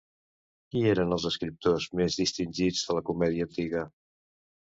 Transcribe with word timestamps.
Qui 0.69 0.79
eren 0.93 1.11
els 1.17 1.25
escriptors 1.29 1.85
més 1.99 2.17
distingits 2.21 2.81
de 2.87 2.97
la 2.99 3.05
comèdia 3.11 3.49
antiga? 3.49 3.85